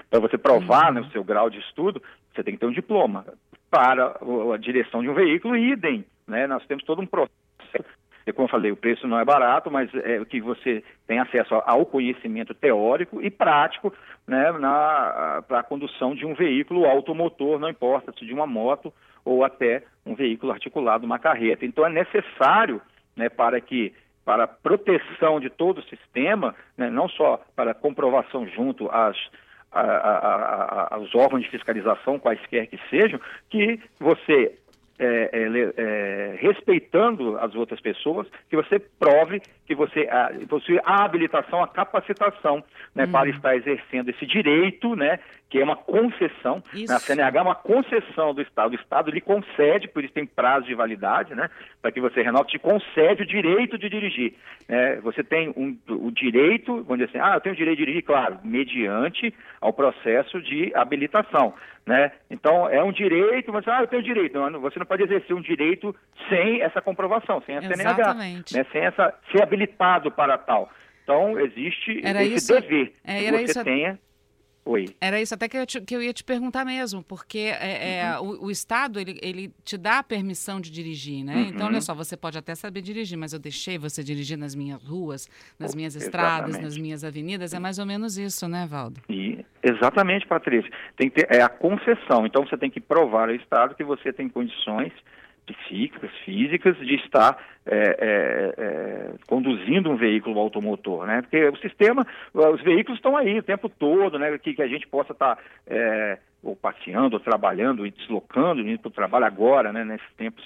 para 0.10 0.20
você 0.20 0.38
provar 0.38 0.92
né, 0.92 1.00
o 1.00 1.10
seu 1.12 1.24
grau 1.24 1.50
de 1.50 1.60
estudo, 1.60 2.04
você 2.34 2.44
tem 2.44 2.56
que 2.56 2.60
ter 2.60 2.66
um 2.66 2.72
diploma. 2.72 3.26
Para 3.72 4.18
a 4.54 4.58
direção 4.58 5.02
de 5.02 5.10
um 5.10 5.14
veículo, 5.14 5.56
idem. 5.56 6.06
Né, 6.28 6.46
nós 6.46 6.66
temos 6.66 6.84
todo 6.84 7.02
um 7.02 7.06
processo 7.06 7.32
e 7.72 8.07
como 8.34 8.46
eu 8.46 8.52
falei, 8.52 8.72
o 8.72 8.78
preço 8.78 9.08
não 9.08 9.20
é 9.20 9.26
barato, 9.26 9.72
mas 9.72 9.90
é 9.96 10.24
que 10.26 10.42
você 10.42 10.84
tem 11.06 11.20
acesso 11.20 11.56
ao 11.66 11.86
conhecimento 11.86 12.54
teórico 12.54 13.22
e 13.22 13.30
prático 13.30 13.94
né, 14.28 14.52
para 15.48 15.60
a 15.60 15.64
condução 15.64 16.14
de 16.14 16.26
um 16.26 16.34
veículo 16.34 16.86
automotor, 16.86 17.60
não 17.60 17.70
importa 17.70 18.14
se 18.18 18.26
de 18.26 18.34
uma 18.34 18.46
moto 18.46 18.94
ou 19.24 19.44
até 19.44 19.84
um 20.06 20.16
veículo 20.16 20.52
articulado, 20.52 21.06
uma 21.06 21.20
carreta. 21.20 21.66
Então 21.66 21.86
é 21.86 21.90
necessário 21.90 22.82
né, 23.16 23.30
para 23.30 23.60
que 23.60 23.94
para 24.24 24.44
a 24.44 24.48
proteção 24.48 25.40
de 25.40 25.50
todo 25.50 25.78
o 25.78 25.84
sistema, 25.84 26.54
né, 26.78 26.90
não 26.90 27.08
só 27.08 27.42
para 27.56 27.74
comprovação 27.74 28.46
junto 28.46 28.90
às, 28.90 29.16
a, 29.72 29.82
a, 29.82 30.18
a, 30.18 30.96
aos 30.96 31.16
órgãos 31.16 31.44
de 31.44 31.50
fiscalização, 31.50 32.20
quaisquer 32.20 32.68
que 32.68 32.78
sejam, 32.90 33.22
que 33.50 33.80
você 33.98 34.54
é, 35.00 35.30
é, 35.32 35.74
é, 35.78 36.36
respeitando 36.40 37.38
as 37.38 37.54
outras 37.56 37.80
pessoas, 37.80 38.28
que 38.50 38.56
você 38.56 38.80
prove 38.80 39.42
que 39.68 39.76
você 39.76 40.08
a, 40.10 40.32
possui 40.48 40.80
a 40.84 41.04
habilitação, 41.04 41.62
a 41.62 41.68
capacitação 41.68 42.64
né, 42.96 43.04
uhum. 43.04 43.12
para 43.12 43.30
estar 43.30 43.56
exercendo 43.56 44.10
esse 44.10 44.26
direito, 44.26 44.96
né, 44.96 45.20
que 45.50 45.60
é 45.60 45.64
uma 45.64 45.76
concessão. 45.76 46.64
Isso. 46.74 46.92
Na 46.92 47.00
CNH 47.00 47.40
é 47.40 47.42
uma 47.42 47.56
concessão 47.56 48.34
do 48.34 48.42
Estado. 48.42 48.72
O 48.72 48.76
Estado 48.76 49.12
lhe 49.12 49.20
concede, 49.20 49.90
por 49.90 50.04
isso 50.04 50.14
tem 50.14 50.26
prazo 50.26 50.66
de 50.66 50.74
validade, 50.74 51.36
né, 51.36 51.50
para 51.82 51.92
que 51.92 52.00
você 52.00 52.22
renove, 52.22 52.48
te 52.48 52.58
concede 52.58 53.24
o 53.24 53.26
direito 53.26 53.78
de 53.78 53.90
dirigir. 53.90 54.34
Né? 54.70 54.96
Você 55.02 55.22
tem 55.22 55.50
um, 55.50 55.78
o 55.90 56.12
direito, 56.12 56.84
vamos 56.84 57.06
dizer 57.06 57.10
assim, 57.10 57.20
ah, 57.20 57.36
eu 57.36 57.42
tenho 57.42 57.54
o 57.54 57.58
direito 57.58 57.78
de 57.78 57.86
dirigir, 57.86 58.04
claro, 58.04 58.40
mediante 58.44 59.34
ao 59.60 59.74
processo 59.74 60.42
de 60.42 60.72
habilitação. 60.74 61.54
Né? 61.88 62.12
Então, 62.30 62.68
é 62.70 62.84
um 62.84 62.92
direito, 62.92 63.52
mas 63.54 63.66
ah, 63.66 63.80
eu 63.80 63.88
tenho 63.88 64.04
direito. 64.04 64.38
Não, 64.38 64.60
você 64.60 64.78
não 64.78 64.86
pode 64.86 65.04
exercer 65.04 65.34
um 65.34 65.42
direito 65.42 65.96
sem 66.28 66.62
essa 66.62 66.82
comprovação, 66.82 67.42
sem 67.46 67.58
a 67.58 67.62
CNH, 67.62 68.14
né? 68.14 68.66
sem 68.74 68.82
essa, 68.82 69.14
ser 69.32 69.42
habilitado 69.58 70.12
para 70.12 70.38
tal. 70.38 70.70
Então, 71.04 71.40
existe 71.40 72.02
era 72.04 72.24
esse 72.24 72.36
isso, 72.36 72.54
dever 72.54 72.94
é, 73.04 73.20
que 73.20 73.32
você 73.32 73.44
isso, 73.44 73.64
tenha 73.64 74.00
Oi. 74.68 74.90
Era 75.00 75.22
isso 75.22 75.34
até 75.34 75.48
que 75.48 75.58
eu, 75.58 75.66
te, 75.66 75.80
que 75.80 75.96
eu 75.96 76.04
ia 76.04 76.12
te 76.12 76.26
perguntar 76.26 76.66
mesmo, 76.66 77.02
porque 77.02 77.38
é, 77.38 78.00
é, 78.00 78.20
uhum. 78.20 78.42
o, 78.42 78.46
o, 78.48 78.52
Estado, 78.52 79.00
ele, 79.00 79.18
ele 79.22 79.50
te 79.64 79.78
dá 79.78 80.00
a 80.00 80.04
permissão 80.04 80.60
de 80.60 80.70
dirigir, 80.70 81.24
né? 81.24 81.36
Uhum. 81.36 81.42
Então, 81.44 81.68
olha 81.68 81.80
só, 81.80 81.96
você 81.96 82.18
pode 82.18 82.38
até 82.38 82.54
saber 82.54 82.82
dirigir, 82.82 83.18
mas 83.18 83.32
eu 83.32 83.40
deixei 83.40 83.78
você 83.78 84.04
dirigir 84.04 84.38
nas 84.38 84.54
minhas 84.54 84.84
ruas, 84.84 85.30
nas 85.58 85.74
minhas 85.74 85.96
estradas, 85.96 86.60
nas 86.60 86.78
minhas 86.78 87.06
avenidas, 87.06 87.54
é 87.54 87.60
mais 87.60 87.80
ou 87.80 87.86
menos 87.86 88.18
isso, 88.18 88.46
né, 88.50 88.68
Valdo? 88.70 89.00
E, 89.10 89.40
exatamente, 89.64 90.28
Patrícia. 90.28 90.70
Tem 90.98 91.10
que 91.10 91.22
ter, 91.22 91.34
é 91.34 91.42
a 91.42 91.50
concessão, 91.50 92.26
então 92.26 92.46
você 92.46 92.58
tem 92.58 92.70
que 92.70 92.82
provar 92.82 93.30
ao 93.30 93.36
Estado 93.36 93.74
que 93.74 93.86
você 93.86 94.12
tem 94.12 94.28
condições 94.28 94.92
psíquicas, 95.54 96.12
físicas, 96.26 96.78
de 96.78 96.96
estar 96.96 97.38
é, 97.66 97.78
é, 97.78 98.54
é, 98.58 99.12
conduzindo 99.28 99.90
um 99.90 99.96
veículo 99.96 100.40
automotor, 100.40 101.06
né? 101.06 101.22
Porque 101.22 101.44
o 101.48 101.58
sistema, 101.58 102.06
os 102.34 102.62
veículos 102.62 102.98
estão 102.98 103.16
aí 103.16 103.40
o 103.40 103.44
tempo 103.44 103.70
todo, 103.70 104.20
né? 104.20 104.38
Que, 104.38 104.54
que 104.54 104.62
a 104.62 104.68
gente 104.68 104.88
possa 104.88 105.14
estar 105.14 105.36
tá, 105.36 105.42
é, 105.66 106.18
ou 106.44 106.56
passeando, 106.56 107.16
ou 107.16 107.20
trabalhando, 107.20 107.86
e 107.86 107.92
deslocando, 107.92 108.62
indo 108.62 108.80
para 108.80 108.90
o 108.90 108.92
trabalho 108.92 109.26
agora, 109.26 109.72
né? 109.72 109.84
Nesses 109.84 110.14
tempos 110.18 110.44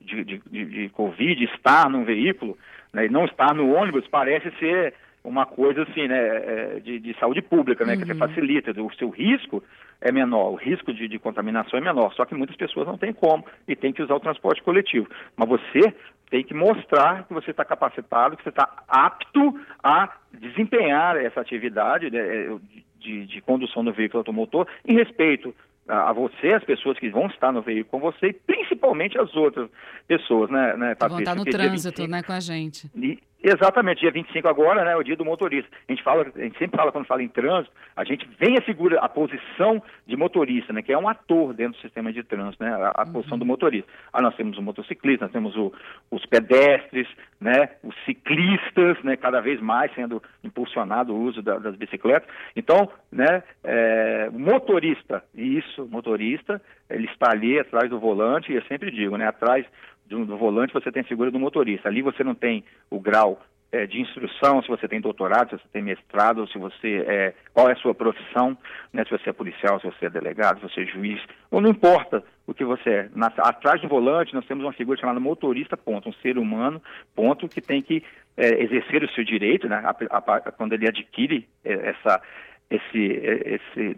de, 0.00 0.24
de, 0.24 0.42
de, 0.50 0.64
de 0.64 0.88
Covid, 0.90 1.44
estar 1.44 1.88
num 1.88 2.04
veículo, 2.04 2.56
né? 2.92 3.06
E 3.06 3.08
não 3.08 3.24
estar 3.24 3.54
no 3.54 3.74
ônibus 3.74 4.06
parece 4.08 4.50
ser 4.58 4.94
uma 5.24 5.46
coisa 5.46 5.82
assim, 5.84 6.06
né, 6.06 6.18
é, 6.18 6.80
de, 6.80 7.00
de 7.00 7.18
saúde 7.18 7.40
pública, 7.40 7.84
né, 7.84 7.94
uhum. 7.94 8.00
que 8.00 8.06
você 8.06 8.14
facilita, 8.14 8.70
o 8.80 8.94
seu 8.94 9.08
risco 9.08 9.64
é 10.00 10.12
menor, 10.12 10.52
o 10.52 10.54
risco 10.54 10.92
de, 10.92 11.08
de, 11.08 11.18
contaminação 11.18 11.78
é 11.78 11.82
menor, 11.82 12.12
só 12.12 12.26
que 12.26 12.34
muitas 12.34 12.56
pessoas 12.56 12.86
não 12.86 12.98
têm 12.98 13.12
como 13.12 13.44
e 13.66 13.74
tem 13.74 13.90
que 13.90 14.02
usar 14.02 14.14
o 14.14 14.20
transporte 14.20 14.62
coletivo. 14.62 15.08
Mas 15.34 15.48
você 15.48 15.94
tem 16.30 16.44
que 16.44 16.52
mostrar 16.52 17.24
que 17.24 17.32
você 17.32 17.52
está 17.52 17.64
capacitado, 17.64 18.36
que 18.36 18.42
você 18.42 18.50
está 18.50 18.68
apto 18.86 19.58
a 19.82 20.12
desempenhar 20.32 21.16
essa 21.16 21.40
atividade 21.40 22.10
né, 22.10 22.18
é, 22.18 22.56
de, 23.00 23.26
de, 23.26 23.40
condução 23.40 23.82
do 23.82 23.92
veículo 23.92 24.20
automotor 24.20 24.66
em 24.86 24.94
respeito 24.94 25.54
a, 25.88 26.10
a 26.10 26.12
você, 26.12 26.52
as 26.52 26.64
pessoas 26.64 26.98
que 26.98 27.08
vão 27.08 27.26
estar 27.28 27.50
no 27.50 27.62
veículo 27.62 27.88
com 27.90 28.00
você 28.00 28.26
e 28.28 28.32
principalmente 28.32 29.18
as 29.18 29.34
outras 29.34 29.70
pessoas, 30.06 30.50
né, 30.50 30.76
né 30.76 30.94
Patrícia? 30.94 31.08
Vão 31.08 31.18
estar 31.20 31.34
no 31.34 31.44
trânsito, 31.44 32.06
né, 32.06 32.22
com 32.22 32.32
a 32.32 32.40
gente. 32.40 32.90
E, 32.94 33.18
Exatamente, 33.46 34.00
dia 34.00 34.10
25 34.10 34.48
agora, 34.48 34.82
né, 34.82 34.92
é 34.92 34.96
o 34.96 35.02
dia 35.02 35.16
do 35.16 35.24
motorista. 35.24 35.68
A 35.86 35.92
gente 35.92 36.02
fala, 36.02 36.24
a 36.34 36.40
gente 36.40 36.58
sempre 36.58 36.78
fala 36.78 36.90
quando 36.90 37.04
fala 37.04 37.22
em 37.22 37.28
trânsito, 37.28 37.70
a 37.94 38.02
gente 38.02 38.26
vem 38.40 38.56
a 38.56 38.62
figura, 38.62 38.98
a 39.00 39.06
posição 39.06 39.82
de 40.06 40.16
motorista, 40.16 40.72
né, 40.72 40.80
que 40.80 40.90
é 40.90 40.96
um 40.96 41.06
ator 41.06 41.52
dentro 41.52 41.78
do 41.78 41.82
sistema 41.82 42.10
de 42.10 42.22
trânsito, 42.22 42.64
né, 42.64 42.70
a, 42.70 43.02
a 43.02 43.04
uhum. 43.04 43.12
posição 43.12 43.38
do 43.38 43.44
motorista. 43.44 43.86
Aí 44.14 44.22
nós 44.22 44.34
temos 44.34 44.56
o 44.56 44.62
motociclista, 44.62 45.26
nós 45.26 45.32
temos 45.32 45.54
o, 45.56 45.70
os 46.10 46.24
pedestres, 46.24 47.06
né, 47.38 47.68
os 47.82 47.94
ciclistas, 48.06 48.96
né, 49.04 49.14
cada 49.14 49.42
vez 49.42 49.60
mais 49.60 49.92
sendo 49.94 50.22
impulsionado 50.42 51.14
o 51.14 51.20
uso 51.20 51.42
da, 51.42 51.58
das 51.58 51.76
bicicletas. 51.76 52.26
Então, 52.56 52.90
né, 53.12 53.42
é, 53.62 54.30
motorista, 54.30 55.22
isso, 55.34 55.86
motorista, 55.90 56.62
ele 56.88 57.04
está 57.08 57.32
ali 57.32 57.60
atrás 57.60 57.90
do 57.90 58.00
volante, 58.00 58.50
e 58.50 58.56
eu 58.56 58.62
sempre 58.62 58.90
digo, 58.90 59.18
né, 59.18 59.26
atrás 59.26 59.66
do, 60.06 60.24
do 60.24 60.36
volante 60.36 60.72
você 60.72 60.90
tem 60.92 61.02
a 61.02 61.06
figura 61.06 61.30
do 61.30 61.38
motorista. 61.38 61.88
Ali 61.88 62.02
você 62.02 62.22
não 62.22 62.34
tem 62.34 62.64
o 62.90 63.00
grau 63.00 63.40
é, 63.74 63.86
de 63.86 64.00
instrução, 64.00 64.62
se 64.62 64.68
você 64.68 64.86
tem 64.86 65.00
doutorado, 65.00 65.50
se 65.50 65.56
você 65.56 65.68
tem 65.72 65.82
mestrado, 65.82 66.46
se 66.46 66.56
você 66.56 67.04
é, 67.08 67.34
qual 67.52 67.68
é 67.68 67.72
a 67.72 67.76
sua 67.76 67.92
profissão, 67.92 68.56
né, 68.92 69.04
se 69.04 69.10
você 69.10 69.30
é 69.30 69.32
policial, 69.32 69.80
se 69.80 69.86
você 69.86 70.06
é 70.06 70.10
delegado, 70.10 70.60
se 70.60 70.62
você 70.62 70.82
é 70.82 70.86
juiz, 70.86 71.20
ou 71.50 71.60
não 71.60 71.70
importa 71.70 72.22
o 72.46 72.54
que 72.54 72.64
você 72.64 72.90
é. 72.90 73.08
Na, 73.16 73.26
atrás 73.26 73.80
do 73.80 73.88
volante 73.88 74.32
nós 74.32 74.46
temos 74.46 74.64
uma 74.64 74.72
figura 74.72 75.00
chamada 75.00 75.18
motorista, 75.18 75.76
ponto, 75.76 76.08
um 76.08 76.12
ser 76.14 76.38
humano, 76.38 76.80
ponto, 77.16 77.48
que 77.48 77.60
tem 77.60 77.82
que 77.82 78.00
é, 78.36 78.62
exercer 78.62 79.02
o 79.02 79.10
seu 79.10 79.24
direito, 79.24 79.68
né, 79.68 79.82
a, 79.84 79.90
a, 79.90 80.18
a, 80.18 80.52
quando 80.52 80.74
ele 80.74 80.86
adquire 80.86 81.48
é, 81.64 81.72
essa, 81.90 82.22
esse, 82.70 83.12
é, 83.12 83.54
esse 83.56 83.96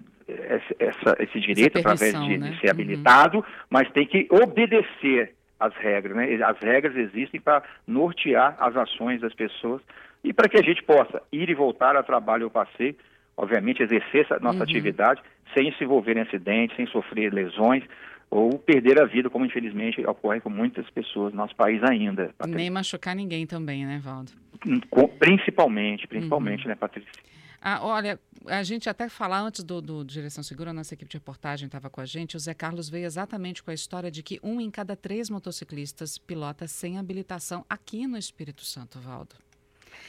essa, 0.80 1.16
esse 1.20 1.38
direito 1.38 1.78
através 1.78 2.12
de, 2.12 2.38
né? 2.38 2.50
de, 2.50 2.60
ser 2.60 2.70
habilitado, 2.70 3.38
uhum. 3.38 3.44
mas 3.70 3.88
tem 3.92 4.04
que 4.04 4.26
obedecer 4.28 5.35
as 5.58 5.74
regras. 5.76 6.16
Né? 6.16 6.42
As 6.42 6.58
regras 6.58 6.96
existem 6.96 7.40
para 7.40 7.62
nortear 7.86 8.56
as 8.58 8.76
ações 8.76 9.20
das 9.20 9.34
pessoas 9.34 9.82
e 10.22 10.32
para 10.32 10.48
que 10.48 10.58
a 10.58 10.62
gente 10.62 10.82
possa 10.82 11.22
ir 11.32 11.48
e 11.48 11.54
voltar 11.54 11.96
a 11.96 12.02
trabalho 12.02 12.44
ou 12.44 12.50
passeio, 12.50 12.96
obviamente 13.36 13.82
exercer 13.82 14.24
essa 14.24 14.38
nossa 14.38 14.58
uhum. 14.58 14.64
atividade 14.64 15.22
sem 15.54 15.72
se 15.72 15.84
envolver 15.84 16.16
em 16.16 16.20
acidentes, 16.20 16.76
sem 16.76 16.86
sofrer 16.86 17.32
lesões 17.32 17.84
ou 18.30 18.58
perder 18.58 19.00
a 19.00 19.04
vida, 19.04 19.30
como 19.30 19.46
infelizmente 19.46 20.04
ocorre 20.04 20.40
com 20.40 20.50
muitas 20.50 20.88
pessoas 20.90 21.32
no 21.32 21.38
nosso 21.38 21.54
país 21.54 21.82
ainda. 21.84 22.34
Patrícia. 22.36 22.58
Nem 22.58 22.70
machucar 22.70 23.14
ninguém 23.14 23.46
também, 23.46 23.86
né, 23.86 24.00
Valdo? 24.02 24.32
Principalmente, 25.18 26.06
principalmente, 26.08 26.64
uhum. 26.64 26.70
né, 26.70 26.74
Patrícia? 26.74 27.10
Ah, 27.68 27.80
olha, 27.82 28.20
a 28.44 28.62
gente 28.62 28.88
até 28.88 29.08
falar 29.08 29.40
antes 29.40 29.64
do, 29.64 29.82
do 29.82 30.04
Direção 30.04 30.44
Segura, 30.44 30.70
a 30.70 30.72
nossa 30.72 30.94
equipe 30.94 31.10
de 31.10 31.16
reportagem 31.16 31.66
estava 31.66 31.90
com 31.90 32.00
a 32.00 32.06
gente. 32.06 32.36
O 32.36 32.38
Zé 32.38 32.54
Carlos 32.54 32.88
veio 32.88 33.04
exatamente 33.04 33.60
com 33.60 33.72
a 33.72 33.74
história 33.74 34.08
de 34.08 34.22
que 34.22 34.38
um 34.40 34.60
em 34.60 34.70
cada 34.70 34.94
três 34.94 35.28
motociclistas 35.28 36.16
pilota 36.16 36.68
sem 36.68 36.96
habilitação 36.96 37.66
aqui 37.68 38.06
no 38.06 38.16
Espírito 38.16 38.64
Santo, 38.64 39.00
Valdo. 39.00 39.34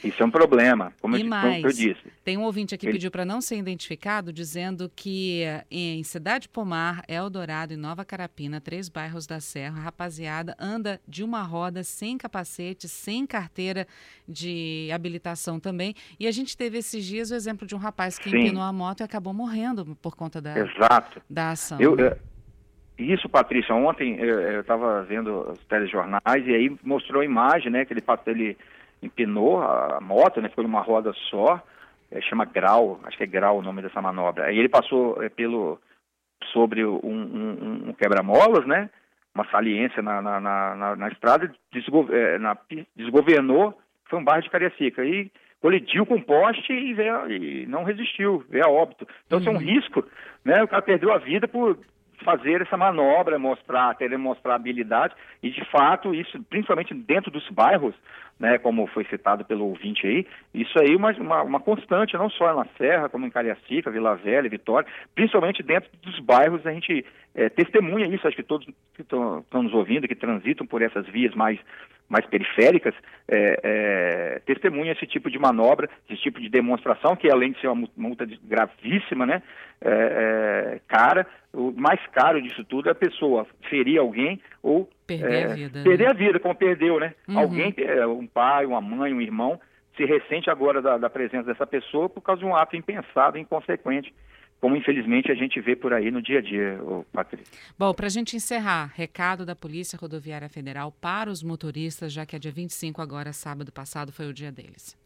Isso 0.02 0.22
é 0.22 0.26
um 0.26 0.30
problema, 0.30 0.92
como, 1.00 1.16
e 1.16 1.22
eu, 1.22 1.26
mais, 1.26 1.56
como 1.56 1.66
eu 1.66 1.72
disse. 1.72 2.02
Tem 2.24 2.36
um 2.36 2.42
ouvinte 2.42 2.74
aqui 2.74 2.86
que 2.86 2.92
pediu 2.92 3.10
para 3.10 3.24
não 3.24 3.40
ser 3.40 3.56
identificado, 3.56 4.32
dizendo 4.32 4.90
que 4.94 5.42
em 5.70 6.02
Cidade 6.04 6.48
Pomar, 6.48 7.02
Eldorado 7.08 7.72
e 7.72 7.76
Nova 7.76 8.04
Carapina, 8.04 8.60
três 8.60 8.88
bairros 8.88 9.26
da 9.26 9.40
Serra, 9.40 9.78
a 9.78 9.82
rapaziada 9.84 10.54
anda 10.58 11.00
de 11.06 11.24
uma 11.24 11.42
roda 11.42 11.82
sem 11.82 12.16
capacete, 12.16 12.88
sem 12.88 13.26
carteira 13.26 13.86
de 14.26 14.88
habilitação 14.92 15.58
também. 15.58 15.94
E 16.18 16.26
a 16.26 16.30
gente 16.30 16.56
teve 16.56 16.78
esses 16.78 17.04
dias 17.04 17.30
o 17.30 17.34
exemplo 17.34 17.66
de 17.66 17.74
um 17.74 17.78
rapaz 17.78 18.18
que 18.18 18.30
Sim. 18.30 18.38
empinou 18.38 18.62
a 18.62 18.72
moto 18.72 19.00
e 19.00 19.04
acabou 19.04 19.32
morrendo 19.32 19.96
por 20.00 20.14
conta 20.14 20.40
da, 20.40 20.58
Exato. 20.58 21.20
da 21.28 21.50
ação. 21.50 21.80
Eu, 21.80 21.96
né? 21.96 22.16
Isso, 22.98 23.28
Patrícia, 23.28 23.72
ontem 23.74 24.18
eu 24.18 24.60
estava 24.60 25.04
vendo 25.04 25.52
os 25.52 25.58
telejornais 25.66 26.44
e 26.44 26.52
aí 26.52 26.76
mostrou 26.82 27.22
a 27.22 27.24
imagem, 27.24 27.70
né, 27.70 27.84
que 27.84 27.92
ele, 27.92 28.02
ele 28.26 28.56
empinou 29.02 29.62
a 29.62 30.00
moto, 30.00 30.40
né, 30.40 30.48
ficou 30.48 30.64
numa 30.64 30.80
roda 30.80 31.12
só, 31.30 31.62
é, 32.10 32.20
chama 32.22 32.44
grau, 32.44 33.00
acho 33.04 33.16
que 33.16 33.24
é 33.24 33.26
grau 33.26 33.58
o 33.58 33.62
nome 33.62 33.82
dessa 33.82 34.00
manobra. 34.00 34.46
Aí 34.46 34.58
ele 34.58 34.68
passou 34.68 35.22
é, 35.22 35.28
pelo 35.28 35.78
sobre 36.52 36.84
um, 36.84 36.98
um, 37.04 37.88
um 37.88 37.92
quebra-molas, 37.92 38.66
né, 38.66 38.90
uma 39.34 39.48
saliência 39.50 40.02
na, 40.02 40.20
na, 40.20 40.40
na, 40.40 40.96
na 40.96 41.08
estrada, 41.08 41.52
desgo, 41.72 42.08
é, 42.12 42.38
na, 42.38 42.56
desgovernou, 42.96 43.78
foi 44.04 44.18
um 44.18 44.24
bairro 44.24 44.42
de 44.42 44.50
Cariacica, 44.50 45.04
e 45.04 45.30
colidiu 45.60 46.06
com 46.06 46.14
o 46.14 46.22
poste 46.22 46.72
e, 46.72 46.94
veio, 46.94 47.30
e 47.30 47.66
não 47.66 47.84
resistiu, 47.84 48.44
veio 48.48 48.64
a 48.64 48.70
óbito. 48.70 49.06
Então, 49.26 49.38
uhum. 49.38 49.42
isso 49.42 49.48
é 49.48 49.52
um 49.52 49.56
uhum. 49.56 49.74
risco, 49.74 50.04
né, 50.44 50.62
o 50.62 50.68
cara 50.68 50.82
perdeu 50.82 51.12
a 51.12 51.18
vida 51.18 51.46
por 51.46 51.78
fazer 52.24 52.62
essa 52.62 52.76
manobra, 52.76 53.38
mostrar, 53.38 53.94
querer 53.96 54.18
mostrar 54.18 54.54
habilidade, 54.54 55.14
e 55.42 55.50
de 55.50 55.64
fato, 55.66 56.14
isso, 56.14 56.42
principalmente 56.44 56.94
dentro 56.94 57.30
dos 57.30 57.48
bairros, 57.50 57.94
né, 58.38 58.56
como 58.58 58.86
foi 58.86 59.04
citado 59.04 59.44
pelo 59.44 59.66
ouvinte 59.66 60.06
aí, 60.06 60.26
isso 60.54 60.78
aí 60.78 60.92
é 60.92 60.96
uma, 60.96 61.10
uma, 61.12 61.42
uma, 61.42 61.60
constante, 61.60 62.16
não 62.16 62.30
só 62.30 62.54
na 62.54 62.66
Serra, 62.76 63.08
como 63.08 63.26
em 63.26 63.30
Cariacica, 63.30 63.90
Vila 63.90 64.14
Velha, 64.14 64.48
Vitória, 64.48 64.88
principalmente 65.14 65.62
dentro 65.62 65.90
dos 66.02 66.20
bairros, 66.20 66.64
a 66.64 66.72
gente 66.72 67.04
é, 67.34 67.48
testemunha 67.48 68.06
isso, 68.06 68.26
acho 68.26 68.36
que 68.36 68.42
todos 68.42 68.66
que 68.94 69.02
estão 69.02 69.44
nos 69.52 69.74
ouvindo, 69.74 70.06
que 70.06 70.14
transitam 70.14 70.66
por 70.66 70.82
essas 70.82 71.06
vias 71.06 71.34
mais, 71.34 71.58
mais 72.08 72.24
periféricas, 72.26 72.94
é, 73.28 73.60
é, 73.62 74.42
testemunha 74.46 74.92
esse 74.92 75.06
tipo 75.06 75.30
de 75.30 75.38
manobra, 75.38 75.88
esse 76.08 76.22
tipo 76.22 76.40
de 76.40 76.48
demonstração, 76.48 77.14
que 77.14 77.30
além 77.30 77.52
de 77.52 77.60
ser 77.60 77.68
uma 77.68 77.86
multa 77.96 78.26
gravíssima, 78.44 79.26
né, 79.26 79.42
é, 79.80 79.90
é, 79.90 80.80
cara, 80.88 81.26
o 81.52 81.70
mais 81.72 82.00
caro 82.08 82.40
disso 82.40 82.64
tudo 82.64 82.88
é 82.88 82.92
a 82.92 82.94
pessoa 82.94 83.46
ferir 83.68 83.98
alguém 83.98 84.40
ou 84.62 84.88
perder 85.06 85.32
é, 85.32 85.44
a 85.44 85.54
vida. 85.54 85.82
Perder 85.82 86.04
né? 86.04 86.10
a 86.10 86.14
vida, 86.14 86.40
como 86.40 86.54
perdeu, 86.54 86.98
né? 86.98 87.14
Uhum. 87.28 87.38
Alguém, 87.38 87.74
é, 87.76 88.06
um 88.06 88.26
pai, 88.26 88.66
uma 88.66 88.80
mãe, 88.80 89.12
um 89.12 89.20
irmão, 89.20 89.60
se 89.96 90.04
ressente 90.04 90.48
agora 90.50 90.80
da, 90.80 90.96
da, 90.96 91.10
presença 91.10 91.44
dessa 91.44 91.66
pessoa 91.66 92.08
por 92.08 92.20
causa 92.22 92.40
de 92.40 92.46
um 92.46 92.54
ato 92.54 92.76
impensado, 92.76 93.36
inconsequente, 93.36 94.14
como 94.60 94.76
infelizmente 94.76 95.30
a 95.30 95.34
gente 95.34 95.60
vê 95.60 95.76
por 95.76 95.92
aí 95.92 96.10
no 96.10 96.20
dia 96.20 96.38
a 96.38 96.42
dia, 96.42 96.78
Patrícia. 97.12 97.46
Bom, 97.78 97.94
para 97.94 98.06
a 98.06 98.10
gente 98.10 98.36
encerrar, 98.36 98.92
recado 98.94 99.46
da 99.46 99.54
Polícia 99.54 99.98
Rodoviária 99.98 100.48
Federal 100.48 100.92
para 101.00 101.30
os 101.30 101.42
motoristas, 101.42 102.12
já 102.12 102.26
que 102.26 102.34
é 102.34 102.38
dia 102.38 102.52
25 102.52 103.00
agora, 103.00 103.32
sábado 103.32 103.72
passado, 103.72 104.12
foi 104.12 104.26
o 104.26 104.32
dia 104.32 104.50
deles. 104.50 104.96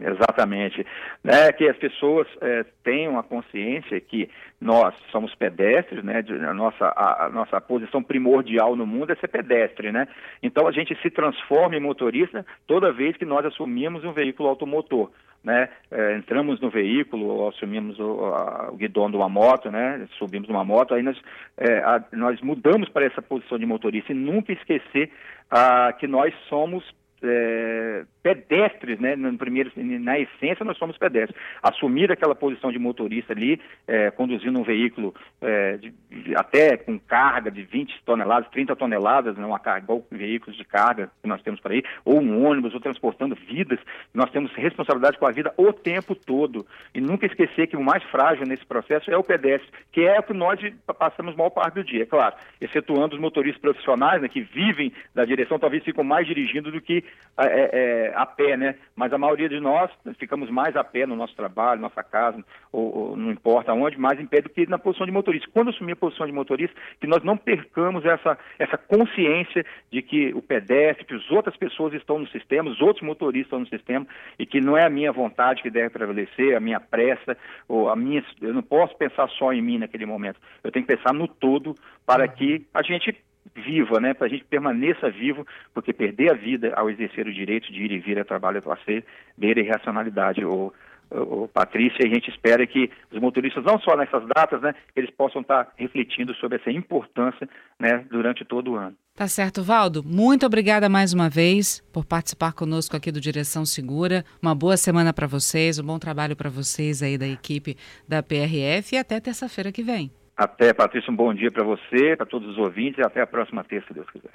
Exatamente. 0.00 0.86
Né, 1.24 1.52
que 1.52 1.68
as 1.68 1.76
pessoas 1.76 2.28
é, 2.40 2.64
tenham 2.84 3.18
a 3.18 3.22
consciência 3.22 4.00
que 4.00 4.30
nós 4.60 4.94
somos 5.10 5.34
pedestres, 5.34 6.04
né, 6.04 6.22
de, 6.22 6.32
a, 6.32 6.54
nossa, 6.54 6.86
a, 6.86 7.26
a, 7.26 7.28
nossa 7.28 7.60
posição 7.60 8.02
primordial 8.02 8.76
no 8.76 8.86
mundo 8.86 9.12
é 9.12 9.16
ser 9.16 9.28
pedestre. 9.28 9.90
Né? 9.90 10.06
Então 10.42 10.66
a 10.68 10.72
gente 10.72 10.96
se 11.02 11.10
transforma 11.10 11.76
em 11.76 11.80
motorista 11.80 12.46
toda 12.66 12.92
vez 12.92 13.16
que 13.16 13.24
nós 13.24 13.44
assumimos 13.44 14.04
um 14.04 14.12
veículo 14.12 14.48
automotor. 14.48 15.10
Né? 15.42 15.68
É, 15.90 16.16
entramos 16.16 16.60
no 16.60 16.70
veículo, 16.70 17.48
assumimos 17.48 17.98
o, 17.98 18.24
a, 18.26 18.70
o 18.72 18.76
guidão 18.76 19.10
de 19.10 19.16
uma 19.16 19.28
moto, 19.28 19.70
né? 19.70 20.06
subimos 20.18 20.48
numa 20.48 20.64
moto, 20.64 20.94
aí 20.94 21.02
nós, 21.02 21.20
é, 21.56 21.82
nós 22.12 22.40
mudamos 22.40 22.88
para 22.88 23.06
essa 23.06 23.22
posição 23.22 23.58
de 23.58 23.66
motorista 23.66 24.12
e 24.12 24.16
nunca 24.16 24.52
esquecer 24.52 25.10
ah, 25.50 25.92
que 25.92 26.06
nós 26.06 26.34
somos 26.48 26.84
é, 27.22 28.04
pedestres, 28.28 28.98
né? 28.98 29.16
No 29.16 29.36
primeiro, 29.38 29.70
na 29.76 30.18
essência, 30.18 30.64
nós 30.64 30.76
somos 30.76 30.98
pedestres. 30.98 31.40
Assumir 31.62 32.12
aquela 32.12 32.34
posição 32.34 32.70
de 32.70 32.78
motorista 32.78 33.32
ali, 33.32 33.60
é, 33.86 34.10
conduzindo 34.10 34.58
um 34.58 34.62
veículo 34.62 35.14
é, 35.40 35.78
de, 35.78 35.94
de, 36.10 36.36
até 36.36 36.76
com 36.76 36.98
carga 36.98 37.50
de 37.50 37.62
20 37.62 38.02
toneladas, 38.04 38.50
30 38.50 38.76
toneladas, 38.76 39.36
né? 39.36 39.48
carga, 39.62 39.84
igual 39.84 40.06
veículos 40.10 40.56
de 40.56 40.64
carga 40.64 41.10
que 41.22 41.28
nós 41.28 41.40
temos 41.42 41.58
por 41.60 41.72
aí, 41.72 41.82
ou 42.04 42.20
um 42.20 42.46
ônibus, 42.46 42.74
ou 42.74 42.80
transportando 42.80 43.34
vidas, 43.34 43.78
nós 44.12 44.30
temos 44.30 44.52
responsabilidade 44.52 45.18
com 45.18 45.26
a 45.26 45.32
vida 45.32 45.52
o 45.56 45.72
tempo 45.72 46.14
todo. 46.14 46.66
E 46.94 47.00
nunca 47.00 47.26
esquecer 47.26 47.66
que 47.66 47.76
o 47.76 47.82
mais 47.82 48.02
frágil 48.04 48.46
nesse 48.46 48.66
processo 48.66 49.10
é 49.10 49.16
o 49.16 49.24
pedestre, 49.24 49.70
que 49.90 50.02
é 50.02 50.18
o 50.18 50.22
que 50.22 50.34
nós 50.34 50.60
passamos 50.98 51.34
maior 51.34 51.50
parte 51.50 51.74
do 51.74 51.84
dia, 51.84 52.02
é 52.02 52.06
claro, 52.06 52.34
excetuando 52.60 53.14
os 53.14 53.20
motoristas 53.20 53.60
profissionais, 53.60 54.20
né, 54.20 54.28
que 54.28 54.40
vivem 54.40 54.92
da 55.14 55.24
direção, 55.24 55.58
talvez 55.58 55.82
ficam 55.84 56.04
mais 56.04 56.26
dirigindo 56.26 56.70
do 56.70 56.80
que 56.80 57.04
é, 57.38 57.70
é, 57.72 58.14
a 58.18 58.26
pé, 58.26 58.56
né? 58.56 58.74
Mas 58.96 59.12
a 59.12 59.18
maioria 59.18 59.48
de 59.48 59.60
nós 59.60 59.90
ficamos 60.18 60.50
mais 60.50 60.76
a 60.76 60.82
pé 60.82 61.06
no 61.06 61.14
nosso 61.14 61.36
trabalho, 61.36 61.80
nossa 61.80 62.02
casa, 62.02 62.44
ou, 62.72 62.96
ou, 62.96 63.16
não 63.16 63.30
importa 63.30 63.72
onde, 63.72 63.96
mais 63.96 64.18
em 64.18 64.26
pé 64.26 64.40
do 64.40 64.48
que 64.48 64.68
na 64.68 64.76
posição 64.76 65.06
de 65.06 65.12
motorista. 65.12 65.48
Quando 65.52 65.70
assumir 65.70 65.92
a 65.92 65.96
posição 65.96 66.26
de 66.26 66.32
motorista, 66.32 66.74
que 67.00 67.06
nós 67.06 67.22
não 67.22 67.36
percamos 67.36 68.04
essa, 68.04 68.36
essa 68.58 68.76
consciência 68.76 69.64
de 69.90 70.02
que 70.02 70.34
o 70.34 70.42
pedestre, 70.42 71.04
que 71.04 71.14
as 71.14 71.30
outras 71.30 71.56
pessoas 71.56 71.94
estão 71.94 72.18
no 72.18 72.26
sistema, 72.28 72.68
os 72.68 72.80
outros 72.80 73.06
motoristas 73.06 73.46
estão 73.46 73.60
no 73.60 73.68
sistema, 73.68 74.06
e 74.36 74.44
que 74.44 74.60
não 74.60 74.76
é 74.76 74.84
a 74.84 74.90
minha 74.90 75.12
vontade 75.12 75.62
que 75.62 75.70
deve 75.70 75.90
prevalecer, 75.90 76.56
a 76.56 76.60
minha 76.60 76.80
pressa, 76.80 77.36
ou 77.68 77.88
a 77.88 77.94
minha. 77.94 78.24
Eu 78.42 78.52
não 78.52 78.62
posso 78.62 78.96
pensar 78.96 79.28
só 79.30 79.52
em 79.52 79.62
mim 79.62 79.78
naquele 79.78 80.06
momento. 80.06 80.40
Eu 80.64 80.72
tenho 80.72 80.84
que 80.84 80.96
pensar 80.96 81.14
no 81.14 81.28
todo 81.28 81.74
para 82.04 82.26
que 82.26 82.66
a 82.74 82.82
gente 82.82 83.16
viva, 83.54 84.00
né, 84.00 84.14
para 84.14 84.26
a 84.26 84.30
gente 84.30 84.44
permaneça 84.44 85.10
vivo, 85.10 85.46
porque 85.74 85.92
perder 85.92 86.30
a 86.30 86.34
vida 86.34 86.72
ao 86.76 86.90
exercer 86.90 87.26
o 87.26 87.32
direito 87.32 87.72
de 87.72 87.82
ir 87.82 87.92
e 87.92 87.98
vir 87.98 88.18
a 88.18 88.24
trabalho 88.24 88.58
e 88.58 88.62
passeio 88.62 89.04
beira 89.36 89.60
irracionalidade, 89.60 90.44
ou, 90.44 90.72
o 91.10 91.48
Patrícia, 91.48 92.04
a 92.04 92.08
gente 92.08 92.30
espera 92.30 92.66
que 92.66 92.90
os 93.10 93.20
motoristas, 93.20 93.64
não 93.64 93.78
só 93.80 93.96
nessas 93.96 94.26
datas, 94.26 94.60
né, 94.60 94.74
eles 94.94 95.10
possam 95.10 95.40
estar 95.40 95.72
refletindo 95.76 96.34
sobre 96.34 96.58
essa 96.58 96.70
importância 96.70 97.48
né, 97.78 98.04
durante 98.10 98.44
todo 98.44 98.72
o 98.72 98.76
ano. 98.76 98.94
Tá 99.14 99.26
certo, 99.26 99.62
Valdo. 99.62 100.04
Muito 100.04 100.46
obrigada 100.46 100.88
mais 100.88 101.12
uma 101.12 101.28
vez 101.28 101.80
por 101.92 102.04
participar 102.04 102.52
conosco 102.52 102.96
aqui 102.96 103.10
do 103.10 103.20
Direção 103.20 103.64
Segura. 103.64 104.24
Uma 104.40 104.54
boa 104.54 104.76
semana 104.76 105.12
para 105.12 105.26
vocês, 105.26 105.78
um 105.78 105.84
bom 105.84 105.98
trabalho 105.98 106.36
para 106.36 106.50
vocês 106.50 107.02
aí 107.02 107.18
da 107.18 107.26
equipe 107.26 107.76
da 108.06 108.22
PRF 108.22 108.94
e 108.94 108.98
até 108.98 109.18
terça-feira 109.18 109.72
que 109.72 109.82
vem. 109.82 110.10
Até, 110.38 110.72
Patrícia, 110.72 111.12
um 111.12 111.16
bom 111.16 111.34
dia 111.34 111.50
para 111.50 111.64
você, 111.64 112.14
para 112.16 112.24
todos 112.24 112.48
os 112.50 112.58
ouvintes 112.58 112.98
e 112.98 113.02
até 113.02 113.20
a 113.20 113.26
próxima 113.26 113.64
terça, 113.64 113.88
se 113.88 113.94
Deus 113.94 114.08
quiser. 114.08 114.30